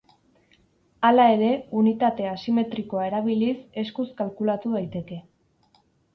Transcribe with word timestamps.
Hala 1.09 1.25
ere, 1.33 1.49
unitate 1.81 2.25
asimetrikoa 2.31 3.05
erabiliz 3.11 3.53
eskuz 3.83 4.09
kalkulatu 4.25 4.75
daiteke. 4.79 5.21